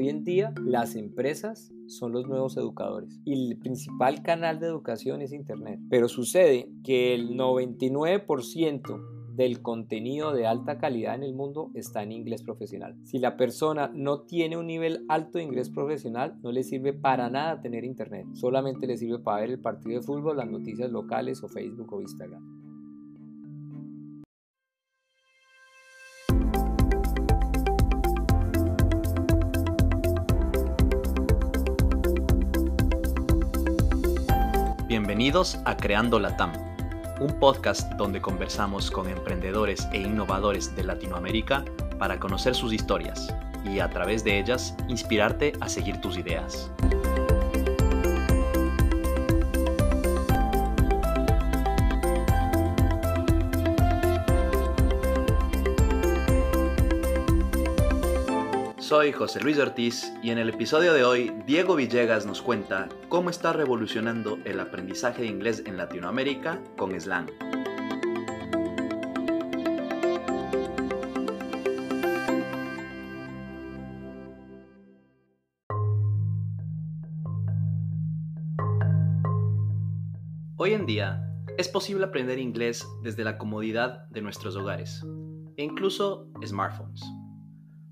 [0.00, 5.20] Hoy en día las empresas son los nuevos educadores y el principal canal de educación
[5.20, 5.78] es Internet.
[5.90, 12.12] Pero sucede que el 99% del contenido de alta calidad en el mundo está en
[12.12, 12.96] inglés profesional.
[13.04, 17.28] Si la persona no tiene un nivel alto de inglés profesional, no le sirve para
[17.28, 18.26] nada tener internet.
[18.32, 22.00] Solamente le sirve para ver el partido de fútbol, las noticias locales o Facebook o
[22.00, 22.59] Instagram.
[35.20, 36.50] Bienvenidos a Creando la TAM,
[37.20, 41.62] un podcast donde conversamos con emprendedores e innovadores de Latinoamérica
[41.98, 43.28] para conocer sus historias
[43.62, 46.70] y a través de ellas inspirarte a seguir tus ideas.
[58.90, 63.30] Soy José Luis Ortiz y en el episodio de hoy Diego Villegas nos cuenta cómo
[63.30, 67.30] está revolucionando el aprendizaje de inglés en Latinoamérica con slang.
[80.56, 85.06] Hoy en día es posible aprender inglés desde la comodidad de nuestros hogares
[85.56, 87.19] e incluso smartphones.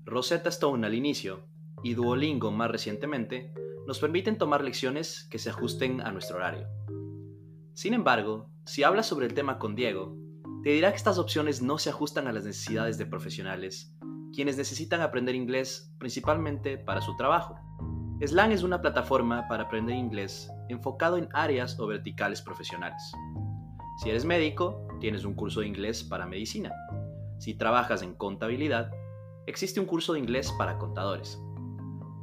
[0.09, 1.45] Rosetta Stone al inicio
[1.83, 3.53] y Duolingo más recientemente
[3.85, 6.67] nos permiten tomar lecciones que se ajusten a nuestro horario.
[7.73, 10.17] Sin embargo, si hablas sobre el tema con Diego,
[10.63, 13.95] te dirá que estas opciones no se ajustan a las necesidades de profesionales,
[14.33, 17.59] quienes necesitan aprender inglés principalmente para su trabajo.
[18.19, 23.01] Slang es una plataforma para aprender inglés enfocado en áreas o verticales profesionales.
[24.01, 26.73] Si eres médico, tienes un curso de inglés para medicina.
[27.37, 28.91] Si trabajas en contabilidad,
[29.49, 31.41] existe un curso de inglés para contadores.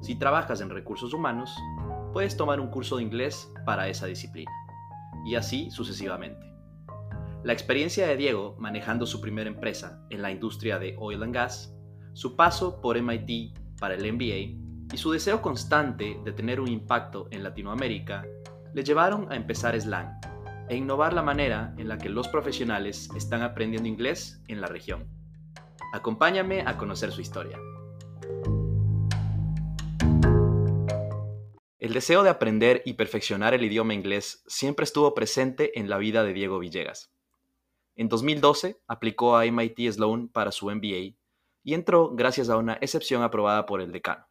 [0.01, 1.55] Si trabajas en recursos humanos,
[2.13, 4.51] puedes tomar un curso de inglés para esa disciplina.
[5.27, 6.47] Y así sucesivamente.
[7.43, 11.75] La experiencia de Diego manejando su primera empresa en la industria de oil and gas,
[12.13, 17.29] su paso por MIT para el MBA y su deseo constante de tener un impacto
[17.31, 18.25] en Latinoamérica
[18.73, 20.21] le llevaron a empezar Slang
[20.69, 25.16] e innovar la manera en la que los profesionales están aprendiendo inglés en la región.
[25.93, 27.59] Acompáñame a conocer su historia.
[31.79, 36.25] El deseo de aprender y perfeccionar el idioma inglés siempre estuvo presente en la vida
[36.25, 37.13] de Diego Villegas.
[37.95, 41.17] En 2012 aplicó a MIT Sloan para su MBA
[41.63, 44.27] y entró gracias a una excepción aprobada por el decano,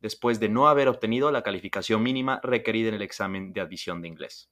[0.00, 4.08] después de no haber obtenido la calificación mínima requerida en el examen de admisión de
[4.08, 4.50] inglés.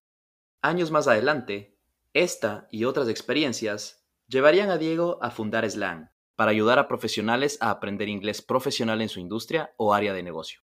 [0.62, 1.76] Años más adelante,
[2.12, 7.70] esta y otras experiencias llevarían a Diego a fundar Slang, para ayudar a profesionales a
[7.70, 10.60] aprender inglés profesional en su industria o área de negocio.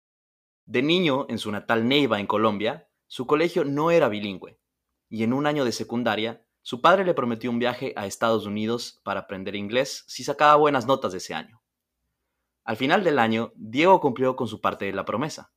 [0.67, 4.59] De niño, en su natal Neiva, en Colombia, su colegio no era bilingüe,
[5.09, 9.01] y en un año de secundaria, su padre le prometió un viaje a Estados Unidos
[9.05, 11.61] para aprender inglés si sacaba buenas notas de ese año.
[12.65, 15.53] Al final del año, Diego cumplió con su parte de la promesa.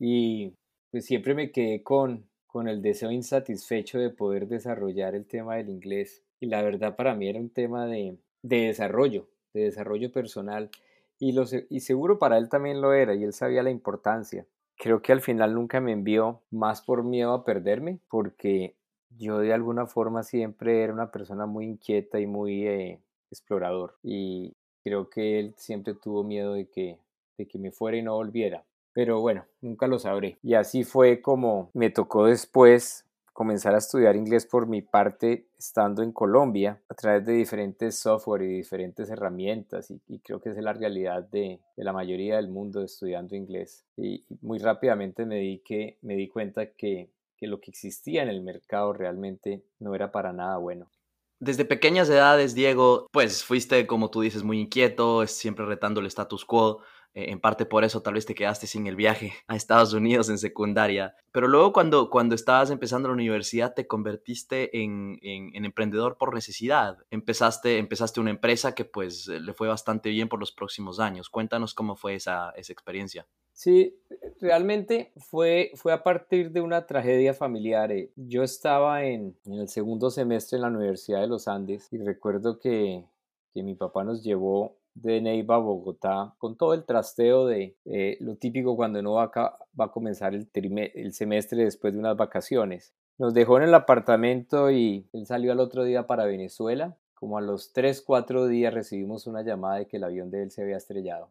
[0.00, 0.54] Y
[0.90, 5.68] pues siempre me quedé con, con el deseo insatisfecho de poder desarrollar el tema del
[5.68, 6.24] inglés.
[6.40, 10.70] Y la verdad para mí era un tema de, de desarrollo, de desarrollo personal.
[11.18, 14.46] Y, lo, y seguro para él también lo era y él sabía la importancia.
[14.76, 18.76] Creo que al final nunca me envió más por miedo a perderme, porque
[19.10, 23.00] yo de alguna forma siempre era una persona muy inquieta y muy eh,
[23.30, 23.96] explorador.
[24.02, 24.54] Y
[24.84, 27.00] creo que él siempre tuvo miedo de que,
[27.36, 28.64] de que me fuera y no volviera.
[28.92, 30.38] Pero bueno, nunca lo sabré.
[30.42, 33.07] Y así fue como me tocó después
[33.38, 38.42] comenzar a estudiar inglés por mi parte estando en Colombia a través de diferentes software
[38.42, 43.36] y diferentes herramientas y, creo que es la realidad de, la mayoría del mundo estudiando
[43.36, 48.24] inglés y, muy rápidamente me di, que, me di cuenta que, que lo que existía
[48.24, 50.90] en el mercado realmente no era para nada bueno.
[51.38, 56.44] Desde pequeñas edades, Diego, pues fuiste, como tú dices, muy inquieto, siempre retando el status
[56.44, 56.80] quo.
[57.14, 60.28] Eh, en parte por eso tal vez te quedaste sin el viaje a Estados Unidos
[60.28, 61.16] en secundaria.
[61.32, 66.98] Pero luego cuando, cuando estabas empezando la universidad te convertiste en, en, emprendedor por necesidad.
[67.10, 71.28] Empezaste, empezaste una empresa que pues le fue bastante bien por los próximos años.
[71.28, 73.26] Cuéntanos cómo fue esa, esa experiencia.
[73.52, 73.98] Sí,
[74.40, 77.90] realmente fue, fue a partir de una tragedia familiar.
[77.90, 78.12] Eh.
[78.14, 82.60] Yo estaba en, en el segundo semestre en la Universidad de los Andes y recuerdo
[82.60, 83.04] que,
[83.52, 88.16] que mi papá nos llevó de Neiva a Bogotá, con todo el trasteo de eh,
[88.20, 92.94] lo típico cuando uno va a, va a comenzar el, semestre después de unas vacaciones.
[93.18, 97.40] Nos dejó en el apartamento y él salió al otro día para Venezuela como a
[97.40, 100.76] los 3, 4 días recibimos una llamada de que el avión de él se había
[100.76, 101.30] estrellado.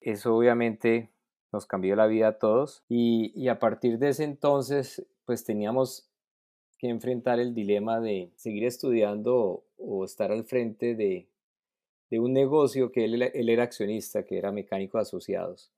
[0.00, 1.10] Eso obviamente
[1.52, 6.08] nos cambió la vida a todos y a partir de ese entonces pues teníamos
[6.78, 11.28] que enfrentar el dilema de seguir estudiando o, estar al frente de,
[12.10, 15.72] de un negocio que él, él, era accionista, que era mecánico de asociados.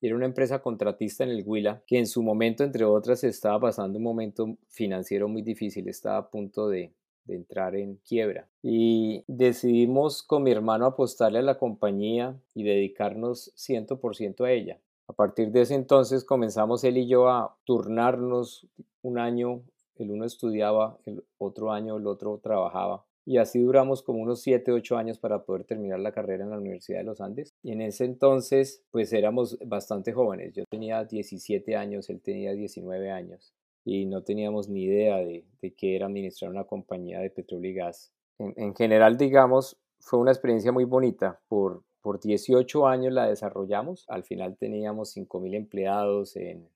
[0.00, 3.98] Era una empresa contratista en el Huila, que en su momento, entre otras, estaba pasando
[3.98, 6.92] un momento financiero muy difícil, estaba a punto de,
[7.26, 8.48] de entrar en quiebra.
[8.62, 14.80] Y decidimos con mi hermano apostarle a la compañía y dedicarnos 100% a ella.
[15.08, 18.66] A partir de ese entonces comenzamos él y yo a turnarnos
[19.02, 19.62] un año,
[19.96, 23.05] el uno estudiaba, el otro año el otro trabajaba.
[23.26, 26.58] Y así duramos como unos 7, 8 años para poder terminar la carrera en la
[26.58, 27.54] Universidad de los Andes.
[27.62, 30.54] Y en ese entonces, pues éramos bastante jóvenes.
[30.54, 33.52] Yo tenía 17 años, él tenía 19 años
[33.84, 37.74] y no teníamos ni idea de, de qué era administrar una compañía de petróleo y
[37.74, 38.12] gas.
[38.38, 41.40] En, general, digamos, fue una experiencia muy bonita.
[41.48, 44.04] Por, por 18 años la desarrollamos.
[44.08, 46.68] Al final teníamos 5.000 empleados en,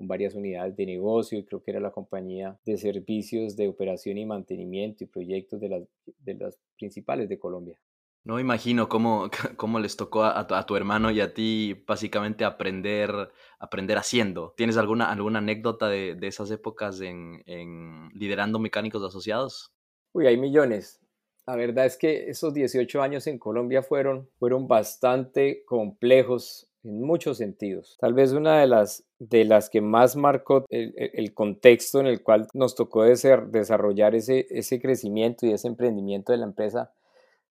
[0.00, 4.16] con varias unidades de negocio y creo que era la compañía de servicios de operación
[4.16, 5.82] y mantenimiento y proyectos de las,
[6.24, 7.78] de las principales de Colombia.
[8.24, 12.46] No imagino cómo, cómo les tocó a tu, a tu, hermano y a ti básicamente
[12.46, 13.12] aprender,
[13.58, 14.54] aprender haciendo.
[14.56, 19.74] ¿Tienes alguna, alguna anécdota de, de esas épocas en, en, liderando mecánicos asociados?
[20.14, 20.98] Uy, hay millones.
[21.46, 27.38] La verdad es que esos 18 años en Colombia fueron, fueron bastante complejos en muchos
[27.38, 27.96] sentidos.
[28.00, 32.22] Tal vez una de las, de las que más marcó el, el contexto en el
[32.22, 36.92] cual nos tocó desarrollar ese, ese crecimiento y ese emprendimiento de la empresa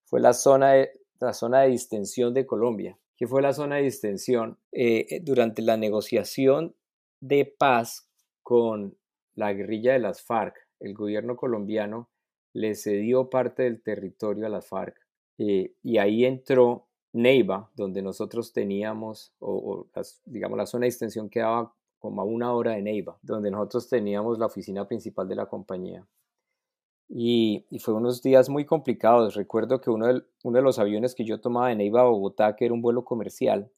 [0.06, 2.98] fue la zona de, la zona de distensión de Colombia.
[3.16, 4.58] ¿Qué fue la zona de distensión?
[4.72, 6.76] Eh, eh, durante la negociación
[7.20, 8.10] de paz
[8.42, 8.98] con
[9.36, 12.10] la guerrilla de las FARC, el gobierno colombiano
[12.54, 14.96] le cedió parte del territorio a las FARC
[15.38, 19.88] eh, y ahí entró Neiva, donde nosotros teníamos, o,
[20.26, 24.40] digamos, la zona de distensión quedaba como a una hora de Neiva, donde nosotros teníamos
[24.40, 26.08] la oficina principal de la compañía.
[27.10, 29.36] Y, fue unos días muy complicados.
[29.36, 32.56] Recuerdo que uno de, uno de los aviones que yo tomaba de Neiva a Bogotá,
[32.56, 33.72] que era un vuelo comercial,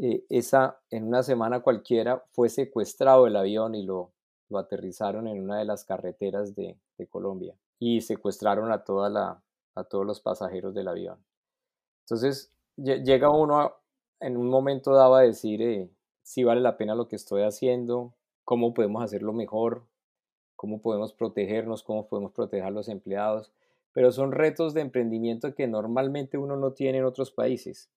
[0.00, 4.12] eh, esa, en una semana cualquiera fue secuestrado el avión y lo,
[4.48, 9.42] lo aterrizaron en una de las carreteras de, de Colombia y secuestraron a, toda la,
[9.74, 11.18] a todos los pasajeros del avión.
[12.08, 13.74] Entonces llega uno
[14.18, 15.90] en un momento dado a decir eh,
[16.22, 18.14] si vale la pena lo que estoy haciendo,
[18.44, 19.84] cómo podemos hacerlo mejor,
[20.56, 23.52] cómo podemos protegernos, cómo podemos proteger a los empleados,
[23.92, 27.90] pero son retos de emprendimiento que normalmente uno no tiene en otros países.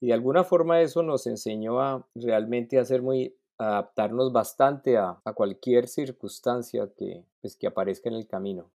[0.00, 5.88] Y de alguna forma eso nos enseñó a realmente hacer muy adaptarnos bastante a, cualquier
[5.88, 8.70] circunstancia que, pues, que aparezca en el camino.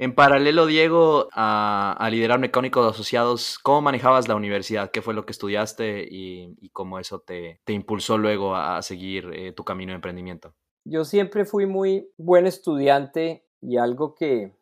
[0.00, 4.92] En paralelo, Diego, a, liderar mecánicos asociados, ¿cómo manejabas la universidad?
[4.92, 9.64] ¿Qué fue lo que estudiaste y, cómo eso te, impulsó luego a, seguir eh, tu
[9.64, 10.54] camino de emprendimiento?
[10.84, 14.52] Yo siempre fui muy buen estudiante y algo que,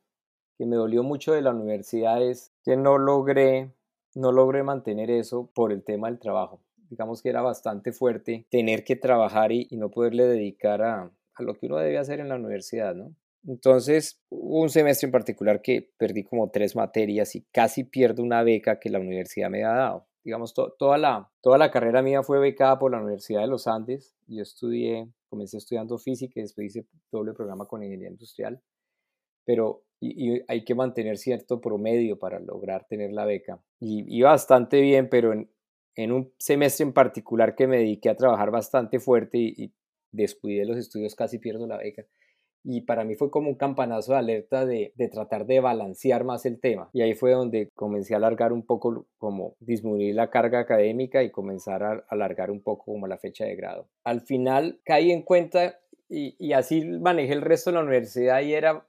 [0.58, 3.74] me dolió mucho de la universidad es que no logré,
[4.14, 6.62] no logré mantener eso por el tema del trabajo.
[6.88, 11.10] Digamos que era bastante fuerte tener que trabajar y, no poderle dedicar a,
[11.40, 13.14] lo que uno debe hacer en la universidad, ¿no?
[13.46, 18.80] Entonces, un semestre en particular que perdí como tres materias y casi pierdo una beca
[18.80, 20.08] que la universidad me ha dado.
[20.24, 24.16] Digamos, toda, la, toda la carrera mía fue becada por la Universidad de los Andes.
[24.26, 28.60] Yo estudié comencé estudiando física y después hice doble programa con ingeniería industrial,
[29.44, 29.84] pero
[30.48, 33.62] hay que mantener cierto promedio para lograr tener la beca.
[33.80, 35.50] Y bastante bien, pero en,
[35.94, 39.72] en, un semestre en particular que me dediqué a trabajar bastante fuerte y
[40.10, 42.04] descuidé los estudios, casi pierdo la beca
[42.68, 46.44] y para mí fue como un campanazo de alerta de, de, tratar de balancear más
[46.46, 46.90] el tema.
[46.92, 51.30] Y ahí fue donde comencé a alargar un poco, como disminuir la carga académica y
[51.30, 53.86] comenzar a alargar un poco como la fecha de grado.
[54.02, 58.54] Al final caí en cuenta y, y así manejé el resto de la universidad y
[58.54, 58.84] era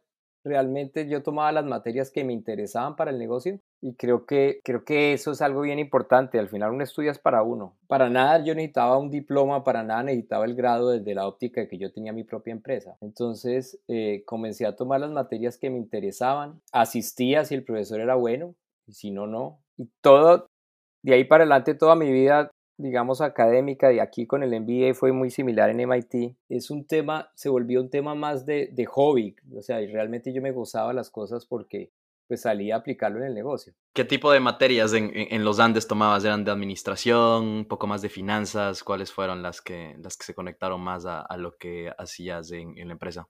[0.47, 4.83] realmente yo tomaba las materias que me interesaban para el negocio y creo que, creo
[4.83, 6.39] que eso es algo bien importante.
[6.39, 7.75] Al final uno estudia para uno.
[7.87, 11.67] Para nada yo necesitaba un diploma, para nada necesitaba el grado desde la óptica de
[11.67, 12.97] que yo tenía mi propia empresa.
[13.01, 18.15] Entonces eh, comencé a tomar las materias que me interesaban, asistía si el profesor era
[18.15, 18.55] bueno
[18.87, 19.59] y si no, no.
[19.77, 20.47] Y todo,
[21.03, 25.11] de ahí para adelante toda mi vida digamos, académica de aquí con el MBA fue
[25.11, 26.35] muy similar en MIT.
[26.49, 30.31] Es un tema, se volvió un tema más de, de hobby, o sea, y realmente
[30.31, 31.91] yo me gozaba las cosas porque
[32.27, 33.73] pues salía a aplicarlo en el negocio.
[33.93, 36.25] ¿Qué tipo de materias en, en, los Andes tomabas?
[36.25, 38.83] ¿Eran de administración, un poco más de finanzas?
[38.83, 42.77] ¿Cuáles fueron las que, las que se conectaron más a, a lo que hacías en,
[42.77, 43.29] en, la empresa?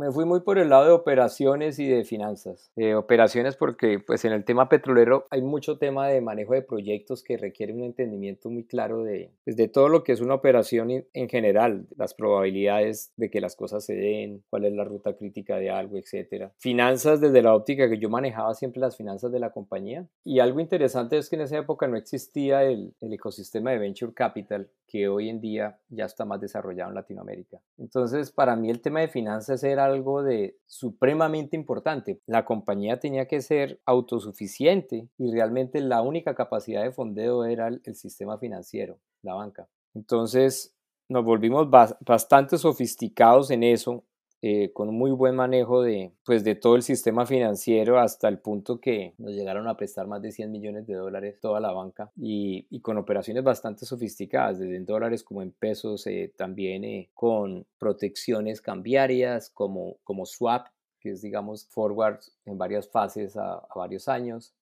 [0.00, 2.72] Me fui muy por el lado de operaciones y de finanzas.
[2.76, 7.22] Eh, operaciones porque pues en el tema petrolero hay mucho tema de manejo de proyectos
[7.22, 10.90] que requiere un entendimiento muy claro de, pues, de todo lo que es una operación
[10.90, 15.56] en general, las probabilidades de que las cosas se den, cuál es la ruta crítica
[15.56, 16.50] de algo, etc.
[16.56, 20.08] Finanzas desde la óptica que yo manejaba siempre las finanzas de la compañía.
[20.24, 24.14] Y algo interesante es que en esa época no existía el, el ecosistema de venture
[24.14, 27.60] capital que hoy en día ya está más desarrollado en Latinoamérica.
[27.78, 32.20] Entonces, para mí el tema de finanzas era algo de supremamente importante.
[32.26, 37.94] La compañía tenía que ser autosuficiente y realmente la única capacidad de fondeo era el,
[37.94, 39.68] sistema financiero, la banca.
[39.94, 40.74] Entonces,
[41.08, 44.04] nos volvimos bastante sofisticados en eso
[44.42, 48.38] eh, con un muy buen manejo de, pues, de todo el sistema financiero hasta el
[48.38, 52.10] punto que nos llegaron a prestar más de 100 millones de dólares toda la banca
[52.16, 57.66] y, con operaciones bastante sofisticadas, desde en dólares como en pesos, eh, también eh, con
[57.78, 60.68] protecciones cambiarias como, como swap,
[61.00, 64.54] que es digamos forward en varias fases a, a varios años.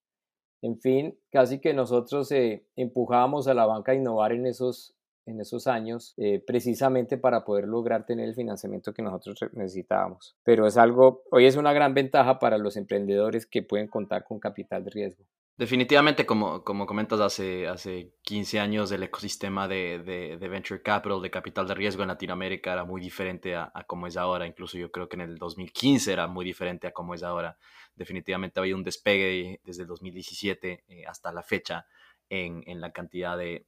[0.60, 2.32] En fin, casi que nosotros
[2.74, 4.96] empujábamos a la banca a innovar en esos,
[5.28, 10.36] en esos años eh, precisamente para poder lograr tener el financiamiento que nosotros necesitábamos.
[10.42, 14.40] Pero es algo, hoy es una gran ventaja para los emprendedores que pueden contar con
[14.40, 15.24] capital de riesgo.
[15.58, 19.98] Definitivamente, como, como comentas, hace, hace 15 años el ecosistema de,
[20.38, 24.06] de, venture capital, de capital de riesgo en Latinoamérica era muy diferente a, a como
[24.06, 24.46] es ahora.
[24.46, 27.58] Incluso yo creo que en el 2015 era muy diferente a como es ahora.
[27.96, 31.86] Definitivamente había un despegue desde el 2017 eh, hasta la fecha
[32.30, 33.64] en, la cantidad de,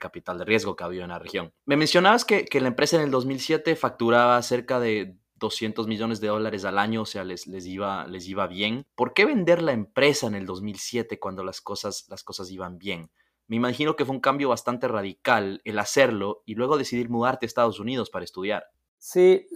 [0.00, 1.52] capital de riesgo que había en la región.
[1.66, 6.64] Me mencionabas que, la empresa en el 2007 facturaba cerca de 200 millones de dólares
[6.64, 8.86] al año, o sea, les, les, iba, les iba bien.
[8.94, 13.10] ¿Por qué vender la empresa en el 2007 cuando las cosas, las cosas iban bien?
[13.46, 17.48] Me imagino que fue un cambio bastante radical el hacerlo y luego decidir mudarte a
[17.48, 18.64] Estados Unidos para estudiar.
[18.98, 19.46] Sí,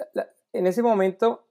[0.52, 1.46] en ese momento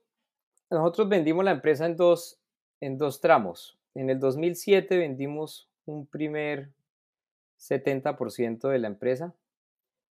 [0.70, 2.40] nosotros vendimos la empresa en dos,
[2.80, 3.78] en dos tramos.
[3.94, 6.72] En el 2007 vendimos un primer
[7.62, 9.34] 70% de la empresa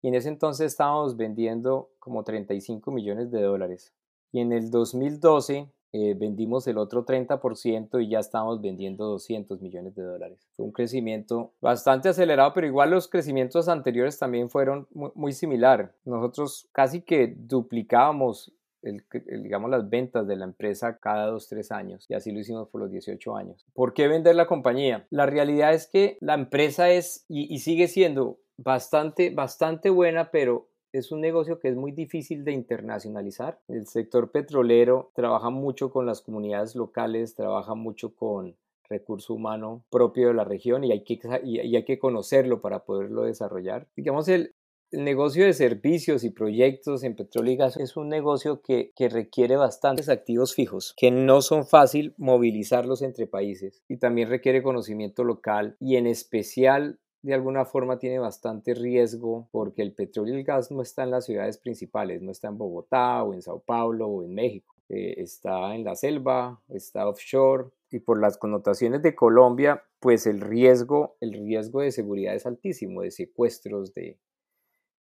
[0.03, 3.93] y en ese entonces estábamos vendiendo como 35 millones de dólares.
[4.33, 9.95] Y en el 2012 eh, vendimos el otro 30% y ya estábamos vendiendo 200 millones
[9.95, 10.49] de dólares.
[10.55, 15.93] Fue un crecimiento bastante acelerado, pero igual los crecimientos anteriores también fueron muy, muy similar.
[16.03, 18.51] Nosotros casi que duplicábamos
[18.83, 22.05] digamos, las ventas de la empresa cada dos, tres años.
[22.09, 23.65] Y así lo hicimos por los 18 años.
[23.73, 25.07] ¿Por qué vender la compañía?
[25.09, 30.67] La realidad es que la empresa es y, y sigue siendo bastante, bastante buena, pero
[30.91, 33.59] es un negocio que es muy difícil de internacionalizar.
[33.67, 38.55] El sector petrolero trabaja mucho con las comunidades locales, trabaja mucho con
[38.89, 43.23] recurso humano propio de la región y hay que, y hay que conocerlo para poderlo
[43.23, 43.87] desarrollar.
[43.95, 44.53] Digamos, el,
[44.93, 49.57] el negocio de servicios y proyectos en petróleo y gas es un negocio que, requiere
[49.57, 55.75] bastantes activos fijos, que no son fácil movilizarlos entre países y también requiere conocimiento local
[55.79, 60.71] y en especial de alguna forma tiene bastante riesgo porque el petróleo y el gas
[60.71, 64.23] no está en las ciudades principales, no está en Bogotá o en Sao Paulo o
[64.23, 69.83] en México, eh, está en la selva, está offshore y por las connotaciones de Colombia,
[69.99, 74.19] pues el riesgo, el riesgo de seguridad es altísimo, de secuestros, de,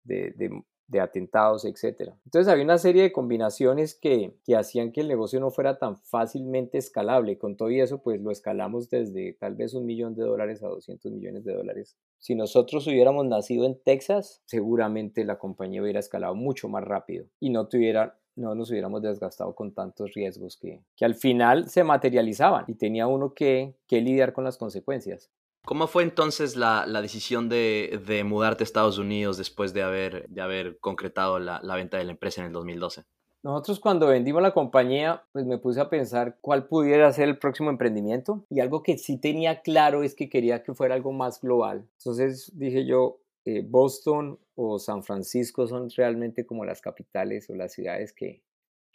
[0.06, 0.64] de,
[1.02, 2.14] atentados, etc.
[2.26, 5.98] Entonces había una serie de combinaciones que, que, hacían que el negocio no fuera tan
[5.98, 7.38] fácilmente escalable.
[7.38, 11.12] Con todo eso, pues lo escalamos desde tal vez un millón de dólares a 200
[11.12, 11.98] millones de dólares.
[12.20, 17.50] Si nosotros hubiéramos nacido en Texas, seguramente la compañía hubiera escalado mucho más rápido y
[17.50, 22.66] no tuviera no nos hubiéramos desgastado con tantos riesgos que, que al final se materializaban
[22.68, 25.32] y tenía uno que, que lidiar con las consecuencias.
[25.66, 30.78] ¿Cómo fue entonces la, decisión de, mudarte a Estados Unidos después de haber, de haber
[30.80, 33.04] concretado la, venta de la empresa en el 2012?
[33.44, 37.70] Nosotros cuando vendimos la compañía, pues me puse a pensar cuál pudiera ser el próximo
[37.70, 41.88] emprendimiento y algo que sí tenía claro es que quería que fuera algo más global.
[42.00, 47.74] Entonces dije yo, eh, Boston o San Francisco son realmente como las capitales o las
[47.74, 48.42] ciudades que,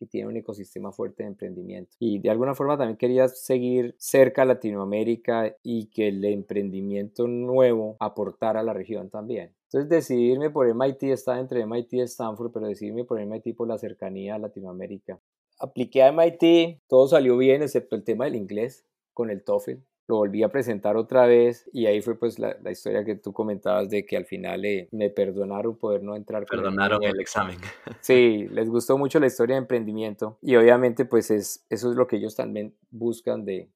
[0.00, 1.94] que tiene un ecosistema fuerte de emprendimiento.
[1.98, 7.98] Y de alguna forma también quería seguir cerca a Latinoamérica y que el emprendimiento nuevo
[8.00, 9.52] aportara a la región también.
[9.64, 13.76] Entonces decidirme por MIT, estaba entre MIT y Stanford, pero decidirme por MIT por la
[13.76, 15.20] cercanía a Latinoamérica.
[15.58, 20.16] Apliqué a MIT, todo salió bien excepto el tema del inglés con el TOEFL lo
[20.16, 24.04] volví a presentar otra vez y ahí fue pues la, historia que tú comentabas de
[24.04, 26.44] que al final eh, me perdonaron poder no entrar.
[26.46, 27.56] Perdonaron el, examen.
[28.00, 32.08] Sí, les gustó mucho la historia de emprendimiento y obviamente pues es, eso es lo
[32.08, 33.68] que ellos también buscan de,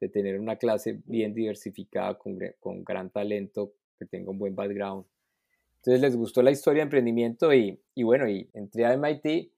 [0.00, 5.04] de tener una clase bien diversificada con, con gran talento, que tenga un buen background.
[5.76, 9.52] Entonces les gustó la historia de emprendimiento y, y bueno, y entré a MIT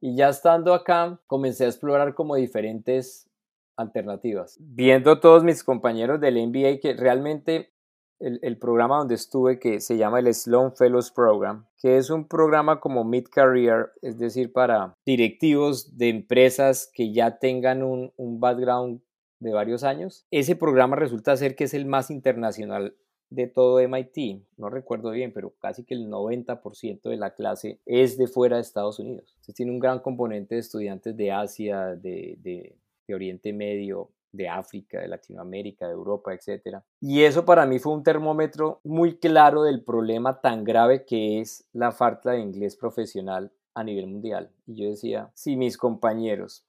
[0.00, 3.28] Y ya estando acá, comencé a explorar como diferentes
[3.76, 4.58] alternativas.
[4.60, 7.72] Viendo todos mis compañeros del MBA que realmente
[8.18, 12.78] el, programa donde estuve que se llama el Sloan Fellows Program, que es un programa
[12.78, 19.00] como mid-career, es decir, para directivos de empresas que ya tengan un, un background
[19.40, 20.24] de varios años.
[20.30, 22.94] Ese programa resulta ser que es el más internacional
[23.34, 28.18] de todo MIT, no recuerdo bien, pero casi que el 90% de la clase es
[28.18, 29.32] de fuera de Estados Unidos.
[29.32, 35.00] Entonces tiene un gran componente de estudiantes de Asia, de, de Oriente Medio, de África,
[35.00, 36.78] de Latinoamérica, de Europa, etc.
[37.00, 41.66] Y eso para mí fue un termómetro muy claro del problema tan grave que es
[41.72, 44.50] la falta de inglés profesional a nivel mundial.
[44.66, 46.64] Y yo decía, si mis compañeros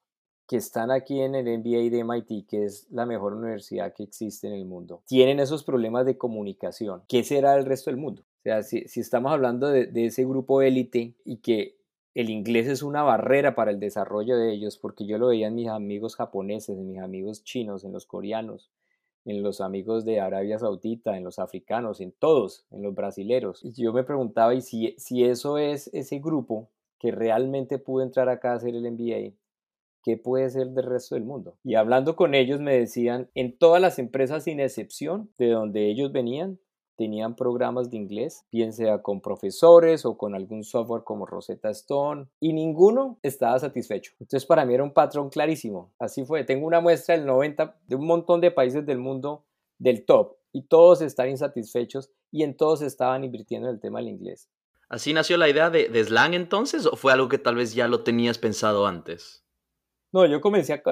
[0.47, 4.47] que están aquí en el MBA de MIT, que es la mejor universidad que existe
[4.47, 8.23] en el mundo, tienen esos problemas de comunicación, ¿qué será el resto del mundo?
[8.23, 11.77] O sea, si, estamos hablando de, de ese grupo élite y que
[12.15, 15.55] el inglés es una barrera para el desarrollo de ellos, porque yo lo veía en
[15.55, 18.71] mis amigos japoneses, en mis amigos chinos, en los coreanos,
[19.25, 23.63] en los amigos de Arabia Saudita, en los africanos, en todos, en los brasileros.
[23.63, 28.29] Y yo me preguntaba, ¿y si, si eso es ese grupo que realmente pudo entrar
[28.29, 29.35] acá a hacer el MBA?
[30.03, 31.57] ¿Qué puede ser del resto del mundo?
[31.63, 36.11] Y hablando con ellos me decían, en todas las empresas sin excepción de donde ellos
[36.11, 36.59] venían,
[36.95, 42.27] tenían programas de inglés, bien sea con profesores o con algún software como Rosetta Stone,
[42.39, 44.13] y ninguno estaba satisfecho.
[44.19, 45.91] Entonces para mí era un patrón clarísimo.
[45.99, 46.43] Así fue.
[46.43, 49.45] Tengo una muestra del 90 de un montón de países del mundo
[49.77, 54.09] del top y todos están insatisfechos y en todos estaban invirtiendo en el tema del
[54.09, 54.49] inglés.
[54.89, 58.03] ¿Así nació la idea de, slang entonces o fue algo que tal vez ya lo
[58.03, 59.43] tenías pensado antes?
[60.11, 60.83] No, yo comencé a,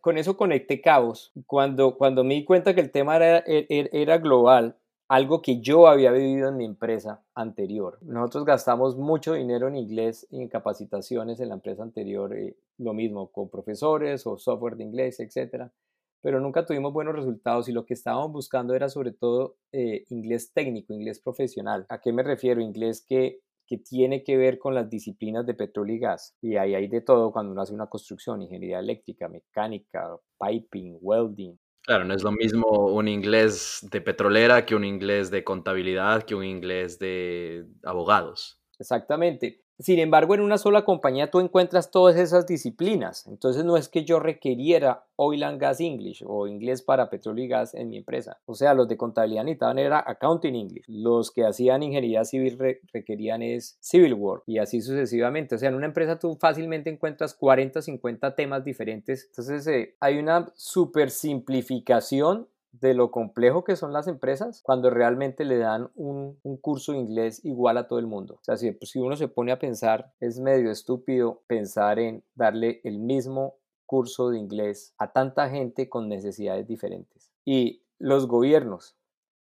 [0.00, 1.32] con eso conecté cabos.
[1.46, 4.77] Cuando, cuando me di cuenta que el tema era, era, era global,
[5.08, 7.98] algo que yo había vivido en mi empresa anterior.
[8.02, 12.92] Nosotros gastamos mucho dinero en inglés y en capacitaciones en la empresa anterior, eh, lo
[12.92, 15.72] mismo con profesores o software de inglés, etcétera,
[16.20, 20.52] pero nunca tuvimos buenos resultados y lo que estábamos buscando era sobre todo eh, inglés
[20.52, 21.86] técnico, inglés profesional.
[21.88, 22.60] ¿A qué me refiero?
[22.60, 26.34] Inglés que que tiene que ver con las disciplinas de petróleo y gas.
[26.40, 31.58] Y ahí hay de todo cuando uno hace una construcción, ingeniería eléctrica, mecánica, piping, welding,
[31.88, 36.34] Claro, no es lo mismo un inglés de petrolera que un inglés de contabilidad, que
[36.34, 38.60] un inglés de abogados.
[38.78, 39.62] Exactamente.
[39.80, 43.26] Sin embargo, en una sola compañía tú encuentras todas esas disciplinas.
[43.28, 47.48] Entonces no es que yo requiriera Oil and Gas English o inglés para petróleo y
[47.48, 48.38] gas en mi empresa.
[48.46, 50.84] O sea, los de contabilidad necesitaban era Accounting English.
[50.88, 52.58] Los que hacían ingeniería civil
[52.92, 55.54] requerían es Civil Work y así sucesivamente.
[55.54, 59.26] O sea, en una empresa tú fácilmente encuentras 40 o 50 temas diferentes.
[59.26, 65.44] Entonces eh, hay una super simplificación de lo complejo que son las empresas cuando realmente
[65.44, 68.34] le dan un, curso de inglés igual a todo el mundo.
[68.34, 72.80] O sea, si, si uno se pone a pensar, es medio estúpido pensar en darle
[72.84, 77.30] el mismo curso de inglés a tanta gente con necesidades diferentes.
[77.44, 78.96] Y los gobiernos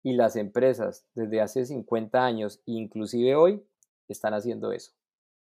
[0.01, 3.63] y las empresas desde hace 50 años, inclusive hoy,
[4.07, 4.91] están haciendo eso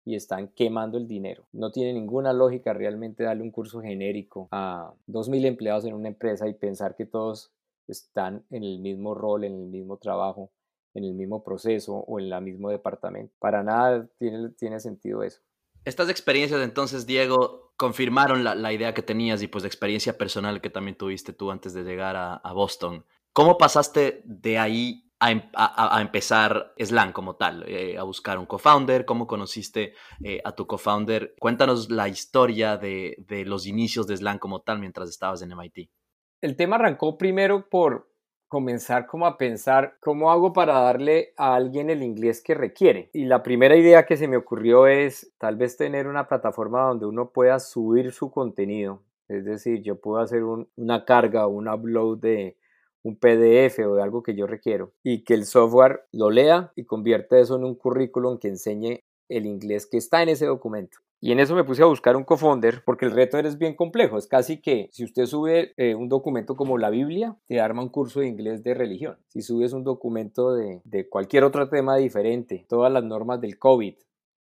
[0.04, 1.46] y están quemando el dinero.
[1.52, 6.48] No tiene ninguna lógica realmente darle un curso genérico a 2.000 empleados en una empresa
[6.48, 7.52] y pensar que todos
[7.86, 10.50] están en el mismo rol, en el mismo trabajo,
[10.94, 13.34] en el mismo proceso o en el mismo departamento.
[13.38, 15.40] Para nada tiene, tiene sentido eso.
[15.84, 20.68] Estas experiencias entonces, Diego, confirmaron la, idea que tenías y pues la experiencia personal que
[20.68, 23.06] también tuviste tú antes de llegar a, Boston.
[23.32, 25.42] ¿Cómo pasaste de ahí a, em,
[26.00, 29.04] empezar Slang como tal, eh, a buscar un co-founder?
[29.04, 31.34] ¿Cómo conociste eh, a tu co-founder?
[31.38, 35.90] Cuéntanos la historia de, de, los inicios de Slang como tal mientras estabas en MIT
[36.40, 38.08] el tema arrancó primero por
[38.48, 43.10] comenzar como a pensar cómo hago para darle a alguien el inglés que requiere.
[43.12, 47.06] Y la primera idea que se me ocurrió es tal vez tener una plataforma donde
[47.06, 49.02] uno pueda subir su contenido.
[49.28, 52.56] Es decir, yo puedo hacer una carga un upload de
[53.02, 56.84] un PDF o de algo que yo requiero y que el software lo lea y
[56.84, 60.98] convierta eso en un currículum que enseñe el inglés que está en ese documento.
[61.22, 64.16] Y en eso me puse a buscar un cofounder porque el reto es bien complejo.
[64.16, 67.90] Es casi que si usted sube eh, un documento como la Biblia, te arma un
[67.90, 69.18] curso de inglés de religión.
[69.28, 73.96] Si subes un documento de, de cualquier otro tema diferente, todas las normas del COVID,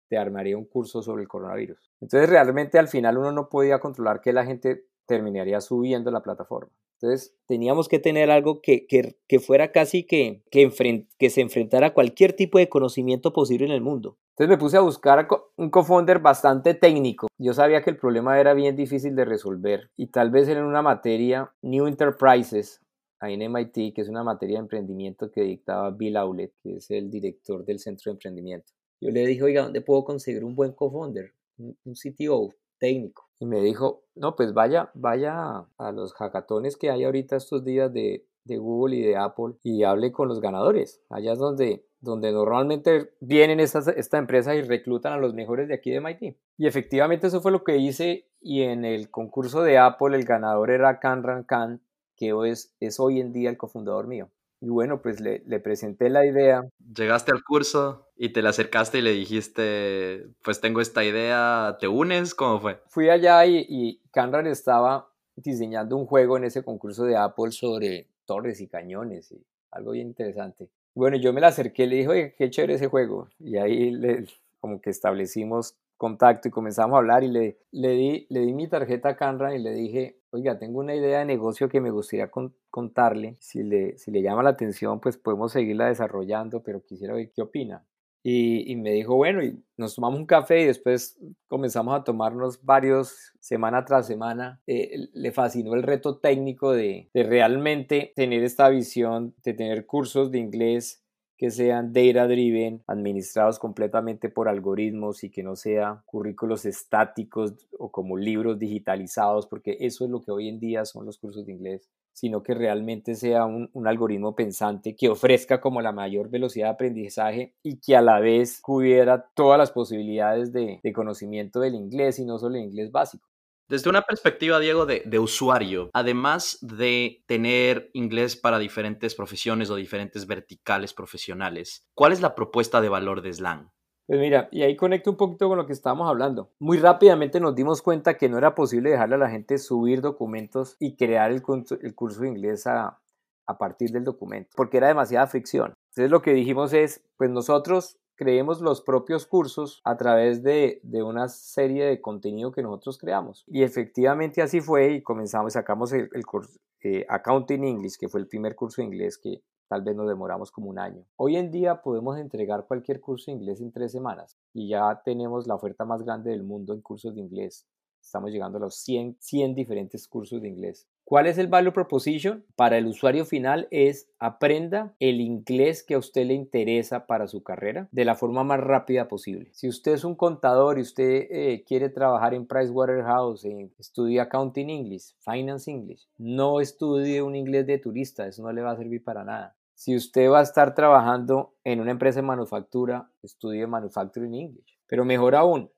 [0.08, 1.78] te armaría un curso sobre el coronavirus.
[2.00, 6.72] Entonces realmente al final uno no podía controlar que la gente terminaría subiendo la plataforma.
[7.00, 10.70] Entonces teníamos que tener algo que, que, fuera casi que, que,
[11.18, 14.16] que, se enfrentara a cualquier tipo de conocimiento posible en el mundo.
[14.30, 17.28] Entonces me puse a buscar un co-founder bastante técnico.
[17.38, 20.82] Yo sabía que el problema era bien difícil de resolver y tal vez en una
[20.82, 22.80] materia, New Enterprises,
[23.20, 26.90] ahí en MIT, que es una materia de emprendimiento que dictaba Bill Aulet, que es
[26.90, 28.72] el director del centro de emprendimiento.
[29.00, 31.32] Yo le dije, oiga, ¿dónde puedo conseguir un buen co-founder?
[31.58, 33.23] un, un CTO técnico.
[33.38, 37.92] Y me dijo, no, pues vaya, vaya a los hackatones que hay ahorita estos días
[37.92, 41.02] de, de Google y de Apple y hable con los ganadores.
[41.08, 45.74] Allá es donde, donde normalmente vienen estas, esta empresa y reclutan a los mejores de
[45.74, 46.36] aquí de MIT.
[46.56, 50.70] Y efectivamente eso fue lo que hice y en el concurso de Apple el ganador
[50.70, 51.80] era Kanran Khan,
[52.16, 54.28] que es, es hoy en día el cofundador mío.
[54.64, 56.66] Y bueno, pues le, le, presenté la idea.
[56.96, 61.86] Llegaste al curso y te le acercaste y le dijiste, pues tengo esta idea, ¿te
[61.86, 62.34] unes?
[62.34, 62.80] ¿Cómo fue?
[62.88, 68.08] Fui allá y, y Kanran estaba diseñando un juego en ese concurso de Apple sobre
[68.24, 70.70] torres y cañones y algo bien interesante.
[70.94, 73.28] Bueno, yo me la acerqué y le dije, oye, qué chévere ese juego.
[73.38, 74.26] Y ahí le,
[74.60, 78.68] como que establecimos contacto y comenzamos a hablar y le, le, di, le di mi
[78.68, 82.30] tarjeta a Canran y le dije, oiga, tengo una idea de negocio que me gustaría
[82.70, 83.36] contarle.
[83.40, 87.42] Si le, si le llama la atención, pues podemos seguirla desarrollando, pero quisiera ver qué
[87.42, 87.84] opina.
[88.26, 93.34] Y, me dijo, bueno, y nos tomamos un café y después comenzamos a tomarnos varios
[93.38, 94.62] semana tras semana.
[94.66, 100.30] Eh, le fascinó el reto técnico de, de realmente tener esta visión, de tener cursos
[100.30, 101.03] de inglés
[101.36, 107.90] que sean data driven, administrados completamente por algoritmos y que no sean currículos estáticos o
[107.90, 111.52] como libros digitalizados, porque eso es lo que hoy en día son los cursos de
[111.52, 116.72] inglés sino que realmente sea un, algoritmo pensante que ofrezca como la mayor velocidad de
[116.72, 122.24] aprendizaje y que a la vez cubriera todas las posibilidades de, conocimiento del inglés y
[122.24, 123.28] no solo el inglés básico.
[123.74, 130.28] Desde una perspectiva, Diego, de, usuario, además de tener inglés para diferentes profesiones o diferentes
[130.28, 133.72] verticales profesionales, ¿cuál es la propuesta de valor de Slang?
[134.06, 136.52] Pues mira, y ahí conecto un poquito con lo que estábamos hablando.
[136.60, 140.76] Muy rápidamente nos dimos cuenta que no era posible dejarle a la gente subir documentos
[140.78, 143.00] y crear el, curso de inglés a,
[143.44, 145.74] a partir del documento, porque era demasiada fricción.
[145.90, 151.02] Entonces lo que dijimos es, pues nosotros creemos los propios cursos a través de, de,
[151.02, 153.44] una serie de contenido que nosotros creamos.
[153.46, 158.20] Y efectivamente así fue y comenzamos, sacamos el, el curso eh, Accounting English, que fue
[158.20, 161.04] el primer curso de inglés que tal vez nos demoramos como un año.
[161.16, 165.46] Hoy en día podemos entregar cualquier curso de inglés en tres semanas y ya tenemos
[165.46, 167.66] la oferta más grande del mundo en cursos de inglés.
[168.02, 170.86] Estamos llegando a los 100, 100 diferentes cursos de inglés.
[171.06, 172.46] ¿Cuál es el value proposition?
[172.56, 177.42] Para el usuario final es aprenda el inglés que a usted le interesa para su
[177.42, 179.50] carrera de la forma más rápida posible.
[179.52, 184.70] Si usted es un contador y usted eh, quiere trabajar en Pricewaterhouse, en, estudie Accounting
[184.70, 189.04] English, Finance English, no estudie un inglés de turista, eso no le va a servir
[189.04, 189.56] para nada.
[189.74, 194.78] Si usted va a estar trabajando en una empresa de manufactura, estudie Manufacturing English.
[194.86, 195.70] Pero mejor aún,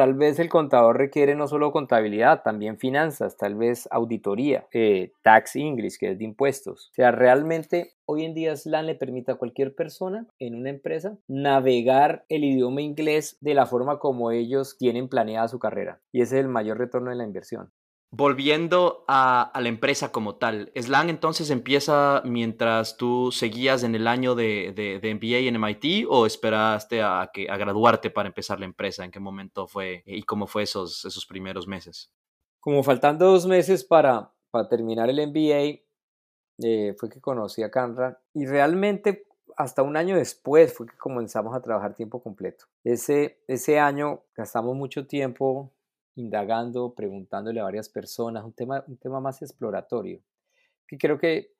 [0.00, 5.56] Tal vez el contador requiere no solo contabilidad, también finanzas, tal vez auditoría, eh, tax
[5.56, 6.88] English, que es de impuestos.
[6.90, 11.18] O sea, realmente hoy en día SLAN le permite a cualquier persona en una empresa
[11.28, 16.00] navegar el idioma inglés de la forma como ellos tienen planeada su carrera.
[16.12, 17.70] Y ese es el mayor retorno de la inversión.
[18.12, 24.34] Volviendo a, la empresa como tal, ¿Slang entonces empieza mientras tú seguías en el año
[24.34, 29.04] de, de, MBA en MIT o esperaste a, que, a graduarte para empezar la empresa?
[29.04, 32.10] ¿En qué momento fue y cómo fue esos, esos primeros meses?
[32.58, 35.80] Como faltando dos meses para, para terminar el MBA,
[36.62, 39.24] eh, fue que conocí a Canra y realmente
[39.56, 42.66] hasta un año después fue que comenzamos a trabajar tiempo completo.
[42.82, 45.70] Ese, ese año gastamos mucho tiempo
[46.20, 50.20] indagando, preguntándole a varias personas, un tema, un tema más exploratorio.
[50.86, 51.52] Que creo que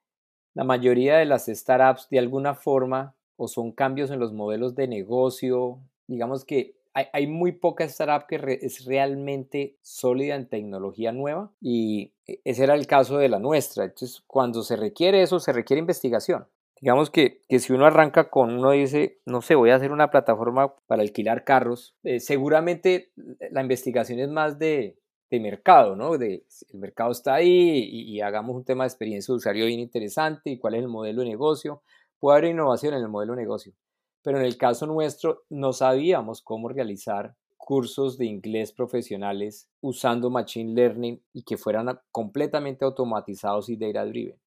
[0.55, 4.89] la mayoría de las startups de alguna forma o son cambios en los modelos de
[4.89, 11.53] negocio, digamos que hay, hay muy poca startup que es realmente sólida en tecnología nueva
[11.61, 13.85] y e, ese era el caso de la nuestra.
[13.85, 16.47] Entonces, cuando se requiere eso, se requiere investigación.
[16.81, 20.11] Digamos que, que, si uno arranca con, uno dice, no sé, voy a hacer una
[20.11, 23.13] plataforma para alquilar carros, eh, seguramente
[23.51, 24.99] la investigación es más de,
[25.31, 26.17] de mercado, ¿no?
[26.17, 29.79] De, el mercado está ahí y, y, hagamos un tema de experiencia de usuario bien
[29.79, 31.83] interesante y cuál es el modelo de negocio.
[32.19, 33.75] Puede haber innovación en el modelo de negocio,
[34.23, 40.73] pero en el caso nuestro no sabíamos cómo realizar cursos de inglés profesionales usando Machine
[40.73, 44.39] Learning y que fueran completamente automatizados y data driven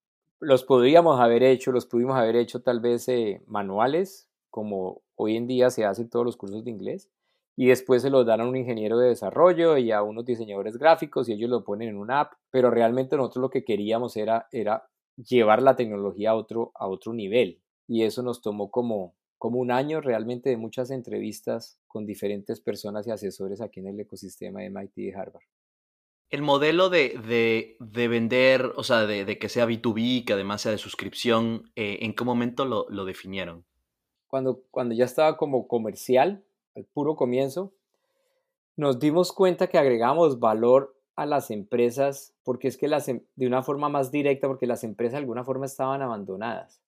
[0.43, 5.47] los podríamos haber hecho, los pudimos haber hecho tal vez eh, manuales, como hoy en
[5.47, 7.09] día se hacen todos los cursos de inglés,
[7.55, 11.29] y después se los dan a un ingeniero de desarrollo y a unos diseñadores gráficos
[11.29, 14.87] y ellos lo ponen en una app, pero realmente nosotros lo que queríamos era, era
[15.15, 19.71] llevar la tecnología a otro, a otro nivel, y eso nos tomó como, como un
[19.71, 24.69] año realmente de muchas entrevistas con diferentes personas y asesores aquí en el ecosistema de
[24.69, 25.43] MIT de Harvard
[26.33, 31.69] el modelo de, vender, o sea, de, que sea B2B, que además sea de suscripción,
[31.75, 33.63] eh, ¿en qué momento lo, definieron?
[34.25, 36.43] Cuando, cuando ya estaba como comercial,
[36.75, 37.71] al puro comienzo,
[38.75, 43.45] nos dimos cuenta que agregamos valor a las empresas porque es que las, em, de
[43.45, 46.81] una forma más directa, porque las empresas de alguna forma estaban abandonadas.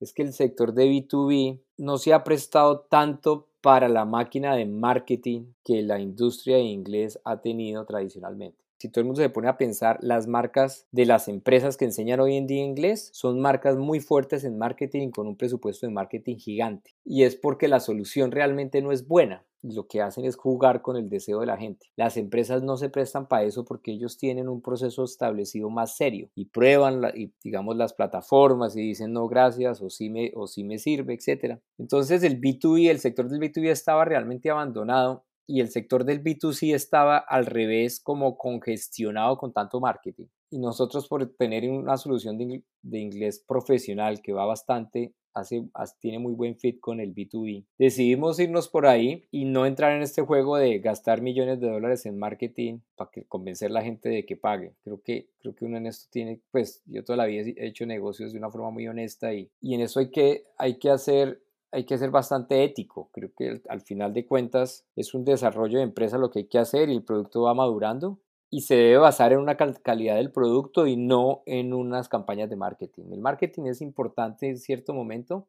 [0.00, 4.66] Es que el sector de B2B no se ha prestado tanto para la máquina de
[4.66, 9.46] marketing que la industria de inglés ha tenido tradicionalmente si todo el mundo se pone
[9.46, 13.76] a pensar, las marcas de las empresas que enseñan hoy en día inglés son marcas
[13.76, 16.90] muy fuertes en marketing con un presupuesto de marketing gigante.
[17.04, 19.44] Y es porque la solución realmente no es buena.
[19.62, 21.86] Lo que hacen es jugar con el deseo de la gente.
[21.94, 26.30] Las empresas no se prestan para eso porque ellos tienen un proceso establecido más serio
[26.34, 27.00] y prueban,
[27.44, 31.60] digamos, las plataformas y dicen no gracias o sí me, o sí me sirve, etc.
[31.78, 36.74] Entonces el B2B, el sector del B2B estaba realmente abandonado y el sector del B2C
[36.74, 40.26] estaba al revés como congestionado con tanto marketing.
[40.50, 45.66] Y nosotros por tener una solución de, inglés profesional que va bastante, hace,
[45.98, 50.02] tiene muy buen fit con el B2B, decidimos irnos por ahí y no entrar en
[50.02, 54.10] este juego de gastar millones de dólares en marketing para que, convencer a la gente
[54.10, 54.74] de que pague.
[54.84, 57.86] Creo que, creo que uno en esto tiene, pues yo toda la vida he hecho
[57.86, 61.40] negocios de una forma muy honesta y, y en eso hay que, hay que hacer
[61.72, 63.08] hay que ser bastante ético.
[63.12, 66.58] Creo que al final de cuentas es un desarrollo de empresa lo que hay que
[66.58, 68.18] hacer y el producto va madurando
[68.50, 72.56] y se debe basar en una calidad del producto y no en unas campañas de
[72.56, 73.04] marketing.
[73.10, 75.46] El marketing es importante en cierto momento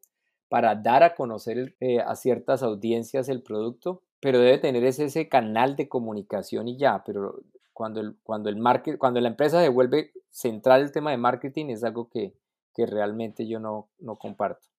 [0.48, 5.76] para dar a conocer eh, a ciertas audiencias el producto, pero debe tener ese, canal
[5.76, 7.42] de comunicación y ya, pero
[7.74, 11.84] cuando, cuando, el market, cuando la empresa se vuelve central el tema de marketing es
[11.84, 12.32] algo que,
[12.74, 14.73] que realmente yo no, no comparto.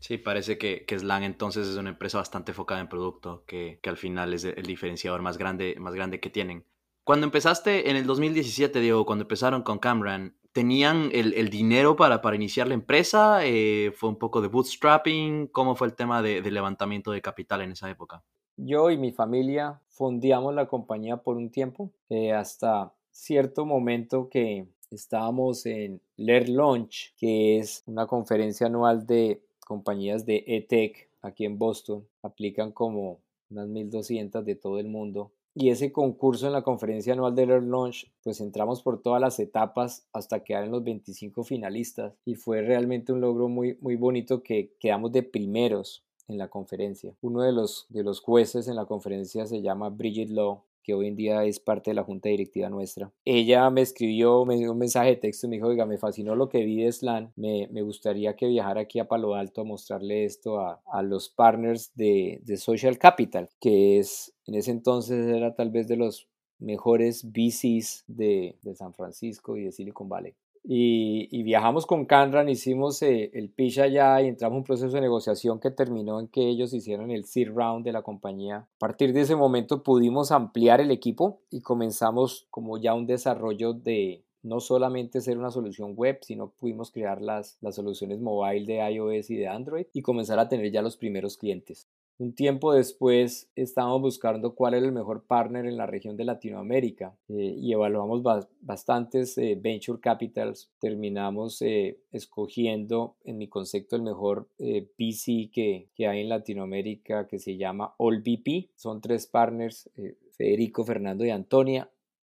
[0.00, 3.96] Sí, parece que, que Slang entonces es una empresa bastante enfocada en producto, que, al
[3.96, 6.64] final es el diferenciador más grande, más grande que tienen.
[7.02, 12.36] Cuando empezaste en el 2017, Diego, cuando empezaron con Camran, ¿tenían el, dinero para, para,
[12.36, 13.40] iniciar la empresa?
[13.44, 15.48] Eh, ¿Fue un poco de bootstrapping?
[15.48, 18.22] ¿Cómo fue el tema de, levantamiento de capital en esa época?
[18.56, 24.68] Yo y mi familia fundamos la compañía por un tiempo, eh, hasta cierto momento que
[24.90, 31.58] estábamos en Lear Launch, que es una conferencia anual de compañías de ETEC aquí en
[31.58, 35.30] Boston aplican como unas 1200 de todo el mundo.
[35.54, 39.38] Y ese concurso en la conferencia anual de Learn Launch, pues entramos por todas las
[39.40, 44.42] etapas hasta quedar en los 25 finalistas y fue realmente un logro muy, muy bonito
[44.42, 47.14] que quedamos de primeros en la conferencia.
[47.20, 51.08] Uno de los, de los jueces en la conferencia se llama Bridget Law que hoy
[51.08, 53.12] en día es parte de la junta directiva nuestra.
[53.26, 56.64] Ella me escribió, un mensaje de texto y me dijo, oiga, me fascinó lo que
[56.64, 61.02] vi de Slan, me, gustaría que viajara aquí a Palo Alto a mostrarle esto a,
[61.02, 65.96] los partners de, de Social Capital, que es, en ese entonces era tal vez de
[65.96, 66.26] los
[66.58, 70.34] mejores VCs de, San Francisco y de Silicon Valley.
[70.64, 75.00] Y, viajamos con Canran, hicimos eh, el pitch allá y entramos en un proceso de
[75.00, 78.56] negociación que terminó en que ellos hicieron el seed round de la compañía.
[78.56, 83.72] A partir de ese momento pudimos ampliar el equipo y comenzamos como ya un desarrollo
[83.72, 88.92] de no solamente ser una solución web, sino pudimos crear las, las soluciones mobile de
[88.92, 91.88] iOS y de Android y comenzar a tener ya los primeros clientes.
[92.20, 97.16] Un tiempo después estábamos buscando cuál era el mejor partner en la región de Latinoamérica
[97.28, 98.24] eh, y evaluamos
[98.60, 100.68] bastantes eh, venture capitals.
[100.80, 107.38] Terminamos eh, escogiendo, en mi concepto, el mejor VC que, que, hay en Latinoamérica que
[107.38, 108.70] se llama AllVP.
[108.74, 109.88] Son tres partners,
[110.32, 111.88] Federico, Fernando y Antonia.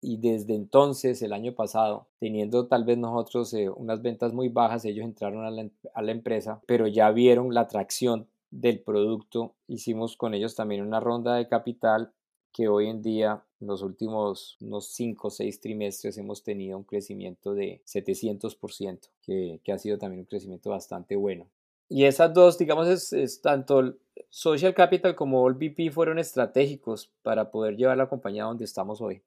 [0.02, 5.06] Y desde entonces, el año pasado, teniendo tal vez nosotros unas ventas muy bajas, ellos
[5.06, 9.54] entraron a la, a la empresa, pero ya vieron la atracción del producto.
[9.66, 12.12] Hicimos con ellos también una ronda de capital
[12.52, 16.84] que hoy en día, en los últimos unos 5 o 6 trimestres, hemos tenido un
[16.84, 21.48] crecimiento de 700%, que, que ha sido también un crecimiento bastante bueno.
[21.88, 23.96] Y esas dos, digamos, es, tanto
[24.28, 29.22] Social Capital como All BP fueron estratégicos para poder llevar la compañía donde estamos hoy.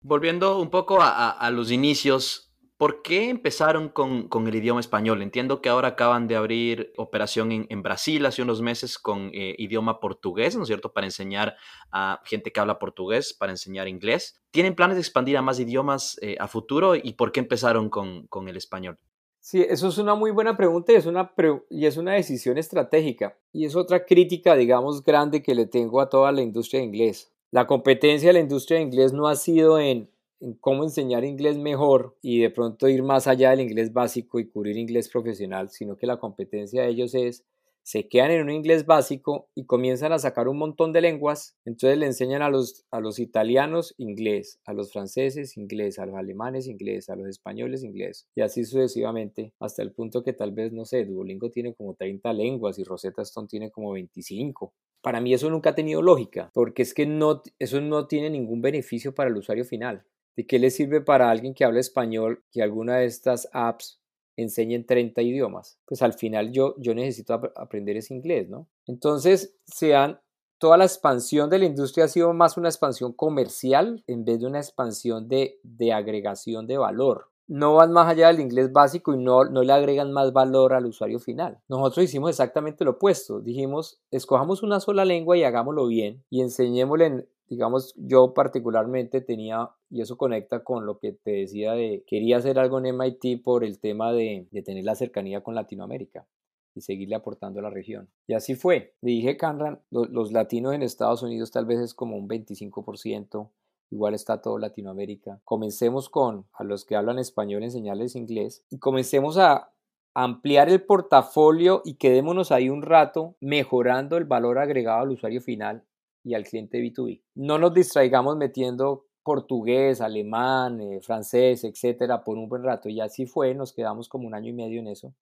[0.00, 2.51] Volviendo un poco a los inicios,
[2.82, 5.22] ¿Por qué empezaron con, el idioma español?
[5.22, 10.00] Entiendo que ahora acaban de abrir operación en, Brasil hace unos meses con eh, idioma
[10.00, 10.92] portugués, ¿no es cierto?
[10.92, 11.54] Para enseñar
[11.92, 14.42] a gente que habla portugués, para enseñar inglés.
[14.50, 16.96] ¿Tienen planes de expandir a más idiomas eh, a futuro?
[16.96, 18.98] ¿Y por qué empezaron con, el español?
[19.38, 21.32] Sí, eso es una muy buena pregunta y es una,
[21.70, 23.38] y es una decisión estratégica.
[23.52, 27.32] Y es otra crítica, digamos, grande que le tengo a toda la industria de inglés.
[27.52, 30.10] La competencia de la industria de inglés no ha sido en
[30.42, 34.48] en cómo enseñar inglés mejor y de pronto ir más allá del inglés básico y
[34.48, 37.44] cubrir inglés profesional, sino que la competencia de ellos es
[37.84, 41.98] se quedan en un inglés básico y comienzan a sacar un montón de lenguas, entonces
[41.98, 46.68] le enseñan a los, a los italianos inglés, a los franceses inglés, a los alemanes
[46.68, 50.84] inglés, a los españoles inglés, y así sucesivamente, hasta el punto que tal vez, no
[50.84, 54.72] sé, Duolingo tiene como 30 lenguas y Rosetta Stone tiene como 25.
[55.02, 58.62] Para mí eso nunca ha tenido lógica, porque es que no, eso no tiene ningún
[58.62, 60.04] beneficio para el usuario final.
[60.36, 64.00] ¿De qué le sirve para alguien que habla español que alguna de estas apps
[64.36, 65.78] enseñen 30 idiomas?
[65.86, 68.68] Pues al final yo, yo necesito aprender ese inglés, ¿no?
[68.86, 70.20] Entonces, sean,
[70.58, 74.46] toda la expansión de la industria ha sido más una expansión comercial en vez de
[74.46, 79.18] una expansión de, de agregación de valor no van más allá del inglés básico y
[79.18, 81.58] no, no le agregan más valor al usuario final.
[81.68, 83.40] Nosotros hicimos exactamente lo opuesto.
[83.40, 90.00] Dijimos, escojamos una sola lengua y hagámoslo bien y enseñémosle, digamos, yo particularmente tenía, y
[90.00, 93.78] eso conecta con lo que te decía de, quería hacer algo en MIT por el
[93.78, 96.26] tema de, de tener la cercanía con Latinoamérica
[96.74, 98.08] y seguirle aportando a la región.
[98.26, 98.94] Y así fue.
[99.02, 103.50] Le dije, Canran, los latinos en Estados Unidos tal vez es como un 25%,
[103.90, 105.42] igual está todo Latinoamérica.
[105.44, 109.72] Comencemos con a los que hablan español enseñarles inglés y comencemos a
[110.14, 115.84] ampliar el portafolio y quedémonos ahí un rato mejorando el valor agregado al usuario final
[116.24, 117.22] y al cliente B2B.
[117.34, 122.88] No nos distraigamos metiendo portugués, alemán, eh, francés, etcétera, por un buen rato.
[122.88, 125.14] Y así fue, nos quedamos como un año y medio en eso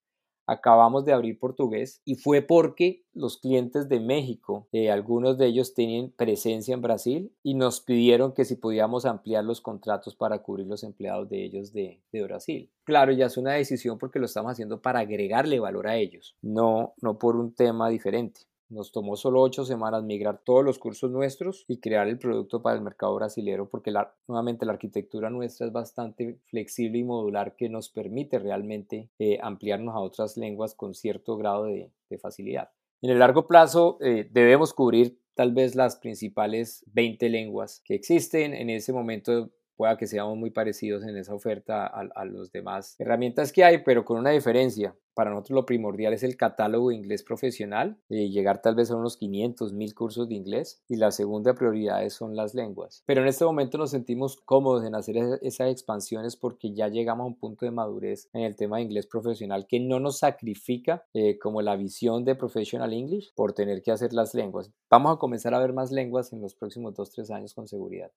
[0.51, 5.75] acabamos de abrir portugués y fue porque los clientes de México, eh, algunos de ellos
[5.75, 10.67] tienen presencia en Brasil y nos pidieron que si podíamos ampliar los contratos para cubrir
[10.67, 12.69] los empleados de ellos de, de Brasil.
[12.83, 16.95] Claro, ya es una decisión porque lo estamos haciendo para agregarle valor a ellos, no,
[17.01, 18.41] no por un tema diferente.
[18.71, 22.77] Nos tomó solo ocho semanas migrar todos los cursos nuestros y crear el producto para
[22.77, 23.93] el mercado brasilero porque
[24.29, 29.97] nuevamente la arquitectura nuestra es bastante flexible y modular que nos permite realmente eh, ampliarnos
[29.97, 32.71] a otras lenguas con cierto grado de, facilidad.
[33.03, 38.53] En el largo plazo eh, debemos cubrir tal vez las principales 20 lenguas que existen.
[38.55, 39.51] En ese momento
[39.81, 44.05] pueda que seamos muy parecidos en esa oferta a, a demás herramientas que hay, pero
[44.05, 44.95] con una diferencia.
[45.15, 48.97] Para nosotros lo primordial es el catálogo de inglés profesional, eh, llegar tal vez a
[48.97, 53.03] unos 500, 1000 cursos de inglés y la segunda prioridad son las lenguas.
[53.07, 57.29] Pero en este momento nos sentimos cómodos en hacer esas expansiones porque ya llegamos a
[57.29, 61.39] un punto de madurez en el tema de inglés profesional que no nos sacrifica eh,
[61.39, 64.71] como la visión de Professional English por tener que hacer las lenguas.
[64.91, 68.11] Vamos a comenzar a ver más lenguas en los próximos 2-3 años con seguridad.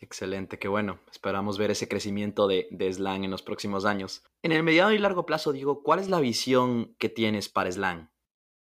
[0.00, 1.00] Excelente, qué bueno.
[1.10, 4.22] Esperamos ver ese crecimiento de, de, Slang en los próximos años.
[4.42, 8.10] En el mediano y largo plazo, digo, ¿cuál es la visión que tienes para Slang?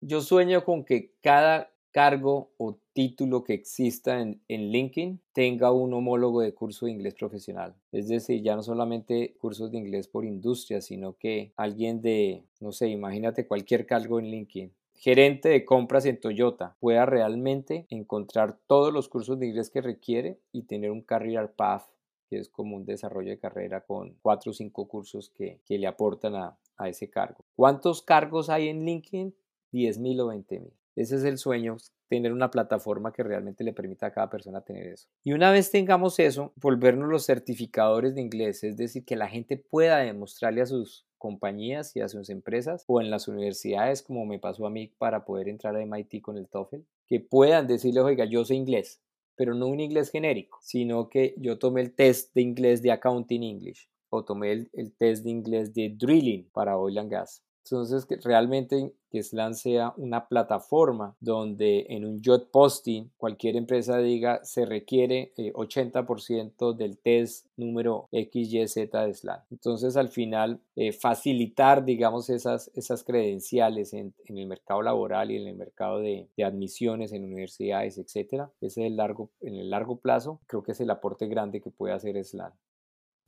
[0.01, 5.95] Yo sueño con que cada cargo o título que exista en, en LinkedIn tenga un
[5.95, 7.75] homólogo de curso de inglés profesional.
[7.91, 12.73] Es decir, ya no solamente cursos de inglés por industria, sino que alguien de, no
[12.73, 18.93] sé, imagínate cualquier cargo en LinkedIn, gerente de compras en Toyota pueda realmente encontrar todos
[18.93, 21.85] los cursos de inglés que requiere y tener un career path
[22.29, 26.35] que es como un desarrollo de carrera con cuatro o cinco cursos que, le aportan
[26.35, 27.45] a, a, ese cargo.
[27.55, 29.35] ¿Cuántos cargos hay en LinkedIn?
[29.73, 30.73] 10 mil o 20 mil.
[30.97, 31.77] Ese es el sueño,
[32.09, 35.09] tener una plataforma que realmente le permita a cada persona tener eso.
[35.23, 39.59] Y una vez tengamos eso, volvernos los certificadores de inglés, es decir, que la gente
[39.59, 44.39] pueda demostrarle a sus compañías y a sus empresas o en las universidades como me
[44.39, 48.25] pasó a mí para poder entrar a MIT con el TOEFL, que puedan decirle, oiga,
[48.25, 49.01] yo sé inglés,
[49.35, 53.43] pero no un inglés genérico, sino que yo tomé el test de inglés de Accounting
[53.43, 58.07] English o tomé el, el test de inglés de Drilling para Oil and Gas entonces,
[58.07, 64.45] que realmente que Slan sea una plataforma donde en un job posting cualquier empresa diga
[64.45, 69.41] se requiere 80% eh, del test número XYZ de Slan.
[69.51, 75.49] Entonces, al final, eh, facilitar, digamos, esas, esas credenciales en, el mercado laboral y en
[75.49, 80.41] el mercado de, admisiones en universidades, etcétera, ese es el largo, en el largo plazo,
[80.47, 82.53] creo que es el aporte grande que puede hacer Slan.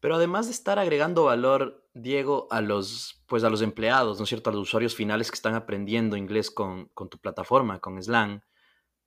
[0.01, 4.29] Pero además de estar agregando valor, Diego, a los, pues a los empleados, ¿no es
[4.29, 4.51] cierto?
[4.51, 8.43] A los usuarios finales que están aprendiendo inglés con, con tu plataforma, con Slang,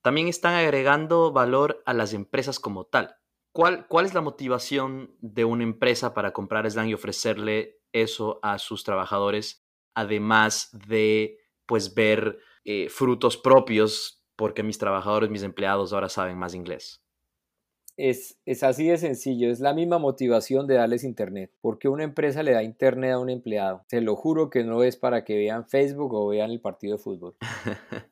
[0.01, 3.15] también están agregando valor a las empresas como tal.
[3.53, 8.59] ¿Cuál, ¿Cuál es la motivación de una empresa para comprar Slang y ofrecerle eso a
[8.59, 16.09] sus trabajadores, además de pues ver eh, frutos propios porque mis trabajadores, mis empleados ahora
[16.09, 17.03] saben más inglés?
[18.03, 21.51] Es, así de sencillo, es la misma motivación de darles internet.
[21.61, 23.85] porque una empresa le da internet a un empleado?
[23.87, 27.03] Te lo juro que no es para que vean Facebook o vean el partido de
[27.03, 27.35] fútbol.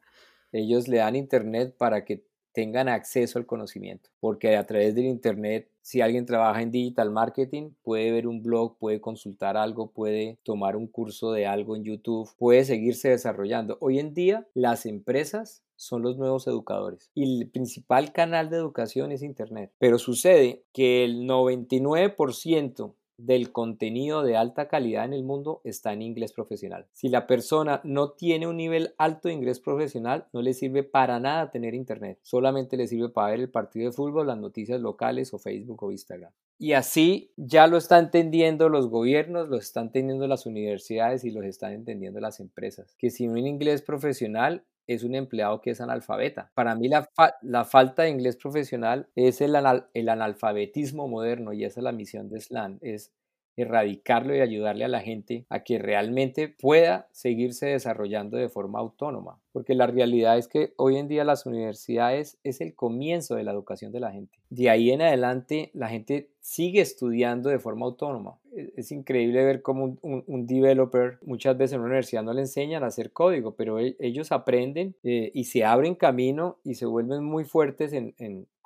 [0.51, 5.71] Ellos le dan internet para que tengan acceso al conocimiento, porque a través del internet
[5.81, 10.75] Si alguien trabaja en digital marketing, puede ver un blog, puede consultar algo, puede tomar
[10.75, 13.79] un curso de algo en YouTube, puede seguirse desarrollando.
[13.81, 19.11] Hoy en día las empresas son los nuevos educadores y el principal canal de educación
[19.11, 19.71] es Internet.
[19.79, 26.01] Pero sucede que el 99% del contenido de alta calidad en el mundo está en
[26.01, 26.87] inglés profesional.
[26.93, 31.19] Si la persona no tiene un nivel alto de inglés profesional, no le sirve para
[31.19, 32.19] nada tener internet.
[32.23, 35.91] Solamente le sirve para ver el partido de fútbol, las noticias locales o Facebook o
[35.91, 36.31] Instagram.
[36.57, 41.45] Y así ya lo están entendiendo los gobiernos, lo están entendiendo las universidades y los
[41.45, 42.95] están entendiendo las empresas.
[42.97, 46.51] Que sin un inglés profesional es un empleado que es analfabeta.
[46.55, 49.55] Para mí la, falta de inglés profesional es el,
[49.93, 53.13] el, analfabetismo moderno y esa es la misión de SLAN, es
[53.55, 59.39] erradicarlo y ayudarle a la gente a que realmente pueda seguirse desarrollando de forma autónoma.
[59.51, 63.51] Porque la realidad es que hoy en día las universidades es el comienzo de la
[63.51, 64.39] educación de la gente.
[64.49, 68.38] De ahí en adelante la gente sigue estudiando de forma autónoma.
[68.55, 72.83] E, es increíble ver cómo un, developer muchas veces en una universidad no le enseñan
[72.83, 77.23] a hacer código, pero e, ellos aprenden eh, y se abren camino y se vuelven
[77.23, 78.13] muy fuertes en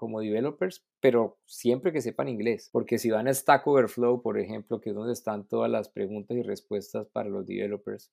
[0.03, 4.81] como developers, pero siempre que sepan inglés, porque si van a Stack Overflow, por ejemplo,
[4.81, 8.11] que es donde están todas las preguntas y respuestas para los developers,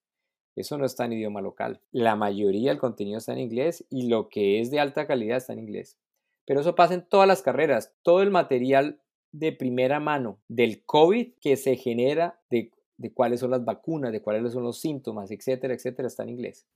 [0.55, 1.81] eso no está en idioma local.
[1.91, 5.53] La mayoría del contenido está en inglés y lo que es de alta calidad está
[5.53, 5.99] en inglés.
[6.45, 7.93] Pero eso pasa en todas las carreras.
[8.03, 9.01] Todo el material
[9.33, 14.23] de primera mano del COVID que se genera, de, de cuáles son las vacunas, de
[14.23, 16.67] cuáles son los síntomas, etcétera, etcétera, está en inglés.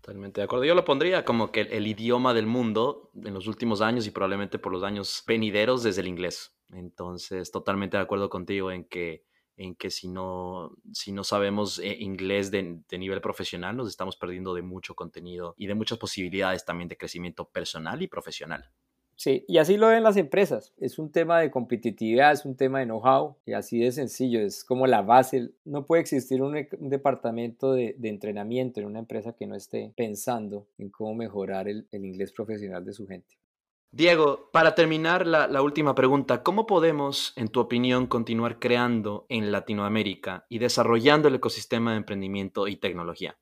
[0.00, 0.64] Totalmente de acuerdo.
[0.64, 4.58] Yo lo pondría como que el, idioma del mundo en los últimos años y probablemente
[4.58, 6.54] por los años venideros desde el inglés.
[6.70, 9.24] Entonces, totalmente de acuerdo contigo en que,
[9.56, 14.16] en que si, no, si no sabemos eh, inglés de, de, nivel profesional, nos estamos
[14.16, 18.70] perdiendo de mucho contenido y de muchas posibilidades también de crecimiento personal y profesional.
[19.16, 20.72] Sí, y así lo ven las empresas.
[20.78, 24.64] Es un tema de competitividad, es un tema de know-how y así de sencillo, es
[24.64, 25.50] como la base.
[25.64, 30.66] No puede existir un, e, departamento de, entrenamiento en una empresa que no esté pensando
[30.78, 33.36] en cómo mejorar el, inglés profesional de su gente.
[33.92, 39.52] Diego, para terminar la, la, última pregunta, ¿cómo podemos, en tu opinión, continuar creando en
[39.52, 43.36] Latinoamérica y desarrollando el ecosistema de emprendimiento y tecnología?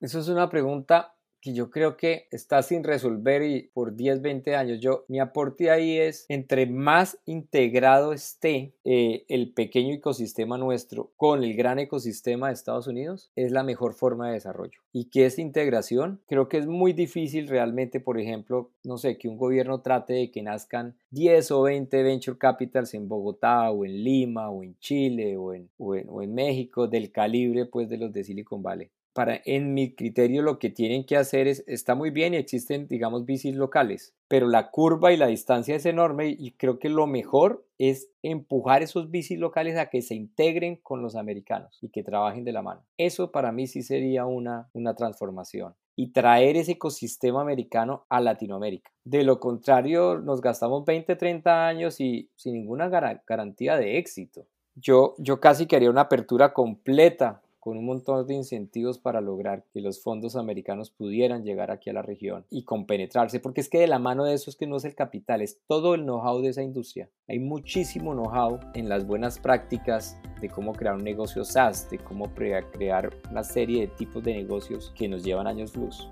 [0.00, 4.56] Eso es una pregunta que yo creo que está sin resolver y por 10, 20
[4.56, 4.80] años.
[4.80, 11.42] Yo, mi aporte ahí es, entre más integrado esté eh, el pequeño ecosistema nuestro con
[11.42, 14.80] el gran ecosistema de Estados Unidos, es la mejor forma de desarrollo.
[14.92, 16.20] ¿Y qué es integración?
[16.26, 20.30] Creo que es muy difícil realmente, por ejemplo, no sé, que un gobierno trate de
[20.30, 25.36] que nazcan 10 o 20 venture capitals en Bogotá o en Lima o en Chile
[25.36, 28.90] o en, o en, o en México del calibre pues de los de Silicon Valley
[29.12, 32.86] para, en mi criterio, lo que tienen que hacer es, está muy bien y existen,
[32.86, 37.06] digamos, bicis locales, pero la curva y la distancia es enorme y creo que lo
[37.06, 42.02] mejor es empujar esos bicis locales a que se integren con los americanos y que
[42.02, 42.84] trabajen de la mano.
[42.96, 48.90] Eso para mí sí sería una, una transformación y traer ese ecosistema americano a Latinoamérica.
[49.04, 54.46] De lo contrario, nos gastamos 20, 30 años y sin ninguna garantía de éxito.
[54.74, 59.82] Yo, yo casi quería una apertura completa con un montón de incentivos para lograr que
[59.82, 63.86] los fondos americanos pudieran llegar aquí a la región y compenetrarse, porque es que de
[63.86, 66.48] la mano de eso es que no es el capital, es todo el know-how de
[66.48, 67.10] esa industria.
[67.28, 72.32] Hay muchísimo know-how en las buenas prácticas de cómo crear un negocio SaaS, de cómo
[72.34, 76.08] crear una serie de tipos de negocios que nos llevan años luz.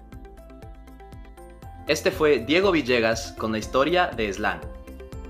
[1.86, 4.60] Este fue Diego Villegas con la historia de Slang,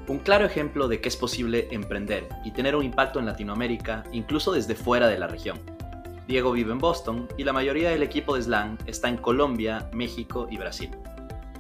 [0.08, 4.52] un claro ejemplo de que es posible emprender y tener un impacto en Latinoamérica, incluso
[4.52, 5.77] desde fuera de la región.
[6.28, 10.46] Diego vive en Boston y la mayoría del equipo de Slang está en Colombia, México
[10.50, 10.90] y Brasil.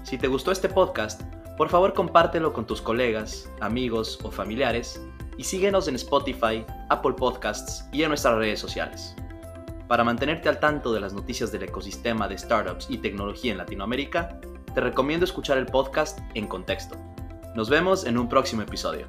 [0.02, 1.22] Si te gustó este podcast,
[1.56, 5.02] por favor compártelo con tus colegas, amigos o familiares
[5.38, 9.16] y síguenos en Spotify, Apple Podcasts y en nuestras redes sociales.
[9.88, 14.38] Para mantenerte al tanto de las noticias del ecosistema de startups y tecnología en Latinoamérica,
[14.74, 16.94] te recomiendo escuchar el podcast En Contexto.
[17.54, 19.06] Nos vemos en un próximo episodio.